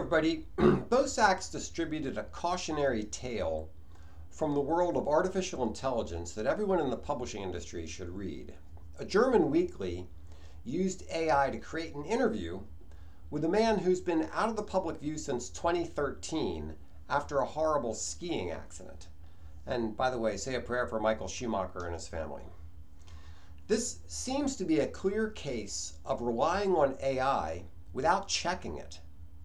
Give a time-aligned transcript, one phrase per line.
[0.00, 0.46] everybody.
[0.88, 3.68] Bo Sacks distributed a cautionary tale
[4.30, 8.54] from the world of artificial intelligence that everyone in the publishing industry should read.
[8.98, 10.08] A German weekly
[10.64, 12.60] used AI to create an interview
[13.28, 16.76] with a man who's been out of the public view since 2013
[17.10, 19.08] after a horrible skiing accident.
[19.66, 22.44] And by the way, say a prayer for Michael Schumacher and his family.
[23.68, 28.98] This seems to be a clear case of relying on AI without checking it.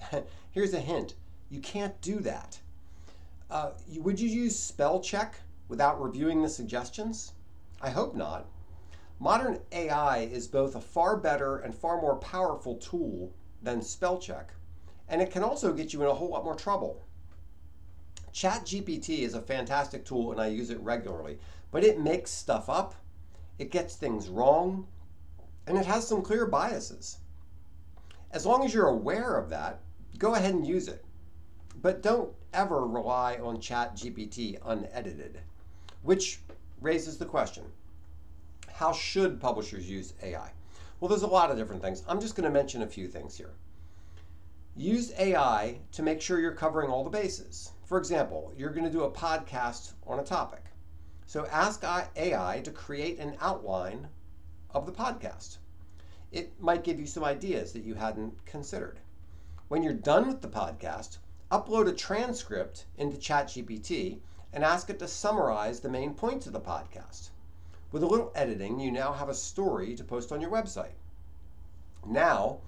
[0.50, 1.14] Here's a hint
[1.50, 2.58] you can't do that.
[3.50, 7.32] Uh, would you use spell check without reviewing the suggestions?
[7.82, 8.46] I hope not.
[9.18, 13.32] Modern AI is both a far better and far more powerful tool
[13.62, 14.52] than spell check,
[15.08, 17.02] and it can also get you in a whole lot more trouble.
[18.32, 21.38] ChatGPT is a fantastic tool and I use it regularly,
[21.72, 22.94] but it makes stuff up
[23.60, 24.86] it gets things wrong,
[25.66, 27.18] and it has some clear biases.
[28.30, 29.80] As long as you're aware of that,
[30.20, 31.04] go ahead and use it.
[31.82, 35.40] But don't ever rely on ChatGPT unedited,
[36.02, 36.40] which
[36.80, 37.64] raises the question
[38.72, 40.52] how should publishers use AI?
[40.98, 42.02] Well, there's a lot of different things.
[42.08, 43.52] I'm just going to mention a few things here.
[44.74, 47.72] Use AI to make sure you're covering all the bases.
[47.84, 50.64] For example, you're going to do a podcast on a topic.
[51.26, 54.08] So ask AI to create an outline
[54.70, 55.58] of the podcast.
[56.32, 58.98] It might give you some ideas that you hadn't considered.
[59.70, 61.18] When you're done with the podcast,
[61.48, 64.18] upload a transcript into ChatGPT
[64.52, 67.28] and ask it to summarize the main points of the podcast.
[67.92, 70.96] With a little editing, you now have a story to post on your website.
[72.04, 72.58] Now,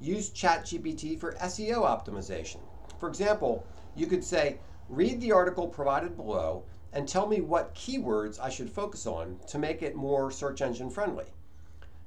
[0.00, 2.58] use ChatGPT for SEO optimization.
[2.98, 3.64] For example,
[3.94, 8.70] you could say, read the article provided below and tell me what keywords I should
[8.70, 11.26] focus on to make it more search engine friendly.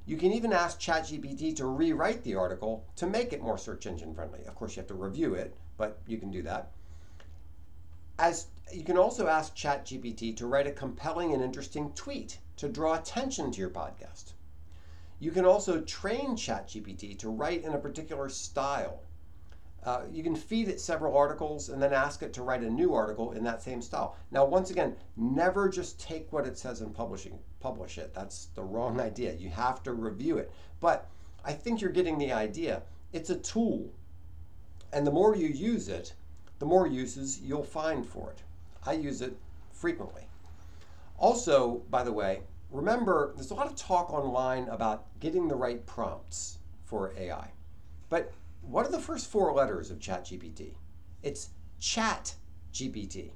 [0.06, 4.14] You can even ask ChatGPT to rewrite the article to make it more search engine
[4.14, 4.44] friendly.
[4.46, 6.72] Of course, you have to review it, but you can do that.
[8.20, 12.96] As you can also ask ChatGPT to write a compelling and interesting tweet to draw
[12.96, 14.34] attention to your podcast.
[15.20, 19.02] You can also train ChatGPT to write in a particular style
[19.86, 22.94] uh, you can feed it several articles and then ask it to write a new
[22.94, 24.16] article in that same style.
[24.32, 28.14] Now, once again, never just take what it says and publishing publish it.
[28.14, 29.34] That's the wrong idea.
[29.34, 30.52] You have to review it.
[30.80, 31.10] But
[31.44, 32.84] I think you're getting the idea.
[33.12, 33.90] It's a tool,
[34.92, 36.14] and the more you use it,
[36.60, 38.42] the more uses you'll find for it.
[38.86, 39.36] I use it
[39.72, 40.24] frequently.
[41.18, 45.86] Also, by the way, remember there's a lot of talk online about getting the right
[45.86, 47.50] prompts for AI.
[48.10, 48.32] But
[48.64, 50.74] what are the first four letters of ChatGPT?
[51.22, 52.36] It's Chat
[52.74, 53.32] GPT.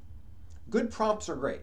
[0.70, 1.62] Good prompts are great,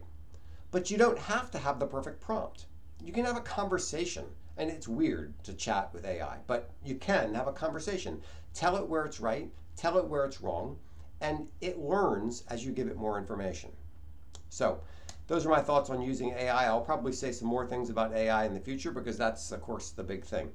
[0.71, 2.67] but you don't have to have the perfect prompt.
[3.03, 4.27] You can have a conversation,
[4.57, 8.21] and it's weird to chat with AI, but you can have a conversation.
[8.53, 10.79] Tell it where it's right, tell it where it's wrong,
[11.21, 13.71] and it learns as you give it more information.
[14.51, 14.81] So,
[15.27, 16.67] those are my thoughts on using AI.
[16.67, 19.91] I'll probably say some more things about AI in the future because that's, of course,
[19.91, 20.51] the big thing.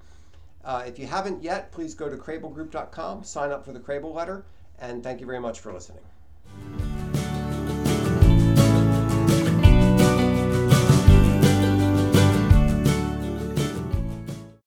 [0.64, 4.46] Uh, if you haven't yet, please go to crablegroup.com, sign up for the Crable letter,
[4.80, 6.04] and thank you very much for listening.